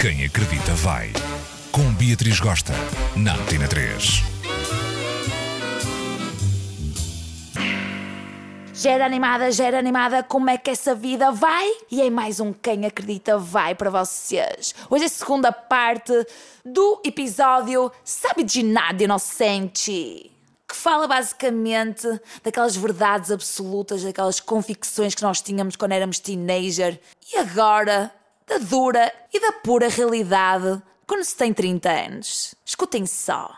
Quem 0.00 0.24
acredita 0.24 0.72
vai. 0.76 1.12
Com 1.70 1.92
Beatriz 1.92 2.40
Gosta, 2.40 2.72
na 3.14 3.34
Antena 3.34 3.68
3. 3.68 4.22
Gera 8.72 9.04
animada, 9.04 9.52
gera 9.52 9.78
animada, 9.78 10.22
como 10.22 10.48
é 10.48 10.56
que 10.56 10.70
essa 10.70 10.94
vida 10.94 11.30
vai? 11.30 11.70
E 11.90 12.00
é 12.00 12.08
mais 12.08 12.40
um 12.40 12.50
Quem 12.50 12.86
Acredita 12.86 13.36
Vai 13.36 13.74
para 13.74 13.90
vocês. 13.90 14.74
Hoje 14.88 15.04
é 15.04 15.06
a 15.06 15.10
segunda 15.10 15.52
parte 15.52 16.14
do 16.64 17.02
episódio 17.04 17.92
Sabe 18.02 18.42
de 18.42 18.62
Nada 18.62 19.04
Inocente. 19.04 20.32
Que 20.66 20.74
fala 20.74 21.06
basicamente 21.06 22.08
daquelas 22.42 22.74
verdades 22.74 23.30
absolutas, 23.30 24.02
daquelas 24.02 24.40
convicções 24.40 25.14
que 25.14 25.22
nós 25.22 25.42
tínhamos 25.42 25.76
quando 25.76 25.92
éramos 25.92 26.18
teenager 26.18 26.98
e 27.30 27.36
agora 27.36 28.10
da 28.50 28.58
dura 28.58 29.12
e 29.32 29.38
da 29.38 29.52
pura 29.52 29.88
realidade 29.88 30.82
quando 31.06 31.22
se 31.22 31.36
tem 31.36 31.52
30 31.52 31.88
anos. 31.88 32.54
Escutem 32.66 33.06
só. 33.06 33.48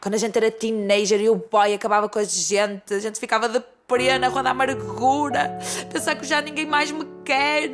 Quando 0.00 0.14
a 0.14 0.18
gente 0.18 0.36
era 0.36 0.50
teenager 0.50 1.20
e 1.20 1.28
o 1.28 1.36
boy 1.36 1.74
acabava 1.74 2.08
com 2.08 2.18
a 2.18 2.24
gente, 2.24 2.94
a 2.94 2.98
gente 2.98 3.20
ficava 3.20 3.48
de 3.48 3.62
pena 3.86 4.28
a 4.28 4.50
amargura, 4.50 5.58
pensar 5.92 6.16
que 6.16 6.24
já 6.24 6.40
ninguém 6.40 6.66
mais 6.66 6.90
me 6.90 7.06
quer, 7.24 7.70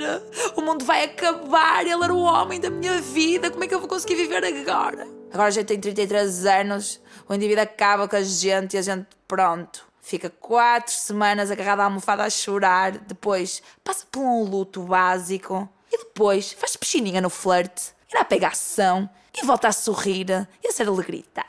o 0.56 0.60
mundo 0.60 0.84
vai 0.84 1.04
acabar, 1.04 1.80
ele 1.80 1.90
era 1.90 2.12
o 2.12 2.20
homem 2.20 2.60
da 2.60 2.68
minha 2.68 3.00
vida, 3.00 3.50
como 3.50 3.64
é 3.64 3.66
que 3.66 3.74
eu 3.74 3.78
vou 3.78 3.88
conseguir 3.88 4.16
viver 4.16 4.44
agora? 4.44 5.06
Agora 5.32 5.48
a 5.48 5.50
gente 5.50 5.66
tem 5.66 5.80
33 5.80 6.44
anos, 6.44 7.00
o 7.26 7.34
indivíduo 7.34 7.62
acaba 7.62 8.06
com 8.06 8.16
a 8.16 8.22
gente 8.22 8.74
e 8.74 8.78
a 8.78 8.82
gente, 8.82 9.06
pronto, 9.26 9.86
fica 10.02 10.28
quatro 10.28 10.92
semanas 10.92 11.50
agarrada 11.50 11.82
à 11.82 11.84
almofada 11.86 12.24
a 12.24 12.28
chorar, 12.28 12.98
depois 12.98 13.62
passa 13.82 14.04
por 14.10 14.20
um 14.20 14.42
luto 14.42 14.82
básico 14.82 15.66
e 15.90 15.96
depois 15.96 16.52
faz 16.52 16.76
piscininha 16.76 17.20
no 17.20 17.30
flerte, 17.30 17.94
e 18.12 18.14
na 18.14 18.24
pegação 18.24 19.08
e 19.34 19.46
volta 19.46 19.68
a 19.68 19.72
sorrir 19.72 20.46
e 20.62 20.68
a 20.68 20.72
ser 20.72 20.88
alegrita. 20.88 21.44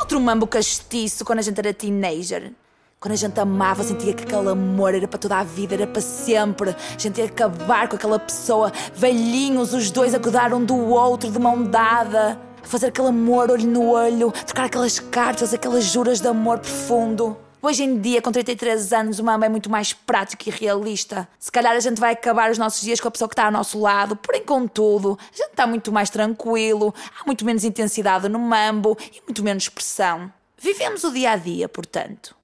Outro 0.00 0.18
mambo 0.20 0.46
castiço 0.46 1.24
quando 1.24 1.40
a 1.40 1.42
gente 1.42 1.58
era 1.58 1.72
teenager. 1.74 2.52
Quando 2.98 3.12
a 3.12 3.16
gente 3.16 3.38
amava, 3.38 3.84
sentia 3.84 4.12
que 4.12 4.24
aquele 4.24 4.48
amor 4.48 4.92
era 4.92 5.06
para 5.06 5.20
toda 5.20 5.36
a 5.36 5.44
vida, 5.44 5.74
era 5.74 5.86
para 5.86 6.02
sempre. 6.02 6.70
A 6.70 6.98
gente 6.98 7.18
ia 7.18 7.26
acabar 7.26 7.88
com 7.88 7.94
aquela 7.94 8.18
pessoa, 8.18 8.72
velhinhos, 8.92 9.72
os 9.72 9.90
dois 9.92 10.14
a 10.14 10.18
cuidar 10.18 10.52
um 10.52 10.64
do 10.64 10.76
outro, 10.76 11.30
de 11.30 11.38
mão 11.38 11.62
dada. 11.62 12.40
Fazer 12.68 12.88
aquele 12.88 13.08
amor 13.08 13.50
olho 13.50 13.66
no 13.66 13.92
olho, 13.92 14.30
trocar 14.30 14.64
aquelas 14.66 14.98
cartas, 14.98 15.54
aquelas 15.54 15.84
juras 15.84 16.20
de 16.20 16.28
amor 16.28 16.58
profundo. 16.58 17.34
Hoje 17.62 17.82
em 17.82 17.98
dia, 17.98 18.20
com 18.20 18.30
33 18.30 18.92
anos, 18.92 19.18
o 19.18 19.24
mambo 19.24 19.42
é 19.42 19.48
muito 19.48 19.70
mais 19.70 19.94
prático 19.94 20.46
e 20.46 20.52
realista. 20.52 21.26
Se 21.38 21.50
calhar 21.50 21.74
a 21.74 21.80
gente 21.80 21.98
vai 21.98 22.12
acabar 22.12 22.50
os 22.50 22.58
nossos 22.58 22.82
dias 22.82 23.00
com 23.00 23.08
a 23.08 23.10
pessoa 23.10 23.26
que 23.26 23.32
está 23.32 23.46
ao 23.46 23.50
nosso 23.50 23.80
lado, 23.80 24.14
porém, 24.16 24.44
contudo, 24.44 25.18
a 25.18 25.34
gente 25.34 25.50
está 25.50 25.66
muito 25.66 25.90
mais 25.90 26.10
tranquilo, 26.10 26.94
há 27.18 27.24
muito 27.24 27.42
menos 27.42 27.64
intensidade 27.64 28.28
no 28.28 28.38
mambo 28.38 28.98
e 29.00 29.22
muito 29.26 29.42
menos 29.42 29.70
pressão. 29.70 30.30
Vivemos 30.58 31.04
o 31.04 31.10
dia 31.10 31.30
a 31.30 31.36
dia, 31.36 31.70
portanto. 31.70 32.36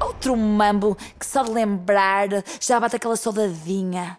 Outro 0.00 0.34
mambo 0.34 0.96
que 1.20 1.26
só 1.26 1.42
de 1.42 1.50
lembrar 1.50 2.28
já 2.58 2.80
bate 2.80 2.96
aquela 2.96 3.14
saudadinha. 3.14 4.18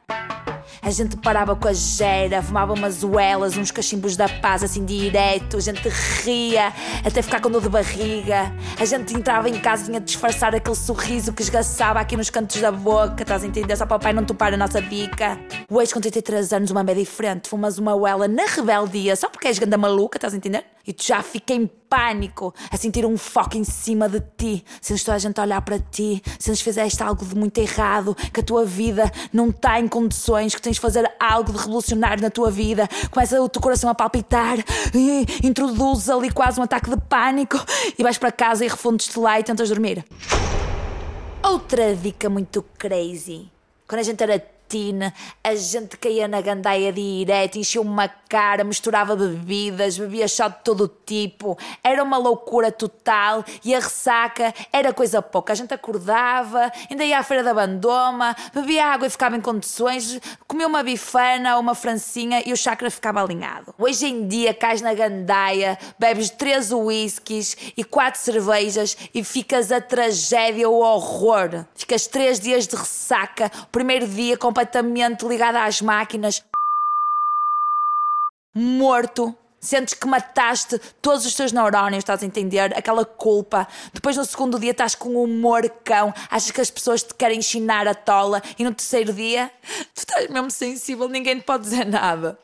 A 0.87 0.89
gente 0.89 1.17
parava 1.17 1.53
com 1.53 1.67
a 1.67 1.73
gera, 1.73 2.41
fumava 2.41 2.73
umas 2.73 3.03
uelas, 3.03 3.57
uns 3.57 3.71
cachimbos 3.71 4.15
da 4.15 4.29
paz 4.29 4.63
assim 4.63 4.85
direto, 4.85 5.57
a 5.57 5.59
gente 5.59 5.89
ria 6.23 6.71
até 7.03 7.21
ficar 7.21 7.41
com 7.41 7.51
dor 7.51 7.61
de 7.61 7.67
barriga. 7.67 8.53
A 8.79 8.85
gente 8.85 9.13
entrava 9.13 9.49
em 9.49 9.59
casa 9.59 9.93
e 9.93 9.99
disfarçar 9.99 10.55
aquele 10.55 10.75
sorriso 10.77 11.33
que 11.33 11.41
esgaçava 11.41 11.99
aqui 11.99 12.15
nos 12.15 12.29
cantos 12.29 12.61
da 12.61 12.71
boca, 12.71 13.21
estás 13.21 13.43
a 13.43 13.47
entender? 13.47 13.75
Só 13.75 13.85
para 13.85 13.97
o 13.97 13.99
pai 13.99 14.13
não 14.13 14.23
topar 14.23 14.53
a 14.53 14.55
nossa 14.55 14.79
bica. 14.79 15.37
O 15.69 15.81
ex 15.81 15.91
com 15.91 15.99
33 15.99 16.53
anos, 16.53 16.71
uma 16.71 16.79
é 16.79 16.93
diferente, 16.93 17.49
fumas 17.49 17.77
uma 17.77 17.93
uela 17.93 18.25
na 18.25 18.45
rebeldia, 18.45 19.17
só 19.17 19.27
porque 19.27 19.49
és 19.49 19.59
ganda 19.59 19.77
maluca, 19.77 20.17
estás 20.17 20.33
a 20.33 20.37
entender? 20.37 20.63
E 20.87 20.93
tu 20.93 21.03
já 21.03 21.21
fica 21.21 21.53
em 21.53 21.67
pânico, 21.67 22.55
a 22.71 22.77
sentir 22.77 23.05
um 23.05 23.17
foco 23.17 23.57
em 23.57 23.65
cima 23.65 24.07
de 24.07 24.21
ti, 24.37 24.63
sentes 24.81 25.03
toda 25.03 25.17
a 25.17 25.19
gente 25.19 25.37
a 25.37 25.43
olhar 25.43 25.61
para 25.61 25.77
ti, 25.77 26.23
sentes 26.39 26.59
que 26.59 26.63
fizeste 26.63 27.03
algo 27.03 27.25
de 27.25 27.35
muito 27.35 27.57
errado, 27.57 28.15
que 28.15 28.39
a 28.39 28.43
tua 28.43 28.63
vida 28.63 29.11
não 29.33 29.49
está 29.49 29.77
em 29.77 29.89
condições, 29.89 30.55
que 30.55 30.61
tens 30.61 30.77
de 30.77 30.79
fazer 30.79 31.05
algo 31.19 31.51
de 31.51 31.57
revolucionário 31.57 32.23
na 32.23 32.29
tua 32.29 32.49
vida, 32.49 32.87
começa 33.11 33.41
o 33.41 33.49
teu 33.49 33.61
coração 33.61 33.89
a 33.89 33.93
palpitar, 33.93 34.59
e 34.95 35.25
introduzes 35.45 36.09
ali 36.09 36.31
quase 36.31 36.61
um 36.61 36.63
ataque 36.63 36.89
de 36.89 36.95
pânico 36.95 37.59
e 37.99 38.03
vais 38.03 38.17
para 38.17 38.31
casa 38.31 38.63
e 38.63 38.69
refundes-te 38.69 39.19
lá 39.19 39.37
e 39.37 39.43
tentas 39.43 39.67
dormir. 39.67 40.05
Outra 41.43 41.93
dica 41.93 42.29
muito 42.29 42.63
crazy. 42.77 43.51
Quando 43.85 43.99
a 43.99 44.03
gente 44.03 44.23
era 44.23 44.56
a 45.43 45.55
gente 45.55 45.97
caía 45.97 46.27
na 46.27 46.41
gandaia 46.41 46.91
direto, 46.91 47.57
enchia 47.57 47.81
uma 47.81 48.07
cara, 48.07 48.63
misturava 48.63 49.15
bebidas, 49.15 49.97
bebia 49.97 50.27
chá 50.27 50.47
de 50.47 50.57
todo 50.63 50.87
tipo, 51.05 51.57
era 51.83 52.03
uma 52.03 52.17
loucura 52.17 52.71
total 52.71 53.45
e 53.63 53.73
a 53.73 53.79
ressaca 53.79 54.53
era 54.71 54.93
coisa 54.93 55.21
pouca. 55.21 55.53
A 55.53 55.55
gente 55.55 55.73
acordava, 55.73 56.71
ainda 56.89 57.03
ia 57.03 57.19
à 57.19 57.23
feira 57.23 57.43
da 57.43 57.53
bandoma, 57.53 58.35
bebia 58.53 58.85
água 58.85 59.07
e 59.07 59.09
ficava 59.09 59.37
em 59.37 59.41
condições, 59.41 60.19
comia 60.47 60.67
uma 60.67 60.83
bifana 60.83 61.55
ou 61.55 61.61
uma 61.61 61.75
francinha 61.75 62.43
e 62.45 62.51
o 62.51 62.57
chakra 62.57 62.91
ficava 62.91 63.21
alinhado. 63.21 63.73
Hoje 63.77 64.07
em 64.07 64.27
dia 64.27 64.53
cais 64.53 64.81
na 64.81 64.93
gandaia, 64.93 65.77
bebes 65.97 66.29
três 66.29 66.71
whiskies 66.71 67.55
e 67.77 67.83
quatro 67.83 68.19
cervejas 68.19 68.97
e 69.13 69.23
ficas 69.23 69.71
a 69.71 69.79
tragédia, 69.79 70.69
o 70.69 70.79
horror. 70.79 71.65
Ficas 71.75 72.07
três 72.07 72.39
dias 72.39 72.67
de 72.67 72.75
ressaca, 72.75 73.51
o 73.63 73.67
primeiro 73.67 74.07
dia 74.07 74.37
completamente 74.57 75.23
ligado 75.23 75.57
às 75.57 75.83
máquinas, 75.83 76.43
morto. 78.55 79.35
Sentes 79.59 79.95
que 79.95 80.07
mataste 80.07 80.79
todos 81.01 81.25
os 81.25 81.33
teus 81.33 81.51
neurónios, 81.51 81.99
estás 81.99 82.21
a 82.21 82.25
entender? 82.25 82.75
Aquela 82.77 83.03
culpa. 83.03 83.67
Depois, 83.91 84.15
no 84.15 84.23
segundo 84.23 84.59
dia, 84.59 84.71
estás 84.71 84.95
com 84.95 85.09
um 85.09 85.23
humor 85.23 85.67
cão. 85.83 86.13
Achas 86.29 86.51
que 86.51 86.61
as 86.61 86.69
pessoas 86.69 87.03
te 87.03 87.13
querem 87.13 87.39
ensinar 87.39 87.87
a 87.87 87.95
tola. 87.95 88.41
E 88.57 88.63
no 88.63 88.73
terceiro 88.73 89.13
dia, 89.13 89.51
tu 89.93 89.99
estás 89.99 90.27
mesmo 90.29 90.49
sensível, 90.51 91.09
ninguém 91.09 91.39
te 91.39 91.43
pode 91.43 91.63
dizer 91.63 91.85
nada. 91.85 92.39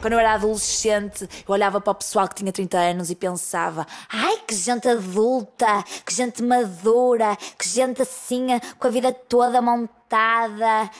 Quando 0.00 0.12
eu 0.12 0.18
era 0.18 0.34
adolescente, 0.34 1.28
eu 1.46 1.52
olhava 1.52 1.80
para 1.80 1.90
o 1.90 1.94
pessoal 1.94 2.28
que 2.28 2.34
tinha 2.34 2.52
30 2.52 2.78
anos 2.78 3.10
e 3.10 3.14
pensava: 3.14 3.86
ai, 4.08 4.38
que 4.46 4.54
gente 4.54 4.88
adulta, 4.88 5.82
que 6.04 6.14
gente 6.14 6.42
madura, 6.42 7.36
que 7.58 7.68
gente 7.68 8.02
assim, 8.02 8.46
com 8.78 8.86
a 8.86 8.90
vida 8.90 9.12
toda 9.12 9.60
montada, 9.62 10.90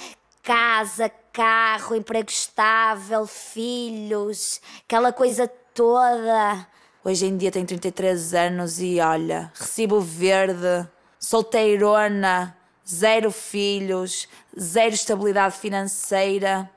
casa, 0.43 1.11
carro, 1.33 1.95
emprego 1.95 2.31
estável, 2.31 3.27
filhos, 3.27 4.61
aquela 4.85 5.13
coisa 5.13 5.47
toda. 5.75 6.67
Hoje 7.05 7.27
em 7.27 7.37
dia 7.37 7.53
tenho 7.53 7.67
33 7.67 8.35
anos 8.35 8.81
e 8.81 8.99
olha, 8.99 9.53
recibo 9.55 10.01
verde, 10.01 10.89
solteirona, 11.21 12.57
zero 12.89 13.31
filhos, 13.31 14.29
zero 14.59 14.95
estabilidade 14.95 15.57
financeira, 15.57 16.69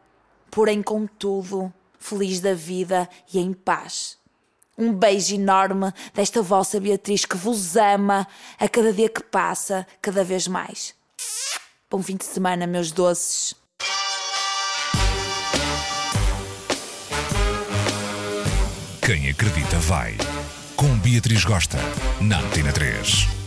porém, 0.52 0.84
contudo, 0.84 1.74
feliz 2.00 2.40
da 2.40 2.54
vida 2.54 3.08
e 3.32 3.40
em 3.40 3.54
paz. 3.54 4.18
Um 4.78 4.94
beijo 4.94 5.36
enorme 5.36 5.92
desta 6.14 6.42
vossa 6.42 6.80
Beatriz 6.80 7.26
que 7.26 7.36
vos 7.36 7.76
ama 7.76 8.26
a 8.58 8.70
cada 8.70 8.94
dia 8.94 9.10
que 9.10 9.22
passa, 9.22 9.86
cada 10.02 10.24
vez 10.24 10.48
mais. 10.48 10.96
Bom 11.92 12.02
fim 12.02 12.16
de 12.16 12.26
semana, 12.26 12.66
meus 12.66 12.92
doces. 12.92 13.54
Quem 19.06 19.30
acredita 19.30 19.78
vai. 19.80 20.16
Com 20.76 20.98
Beatriz 21.00 21.44
Gosta, 21.44 21.80
na 22.22 22.40
Antena 22.40 22.72
3. 22.72 23.39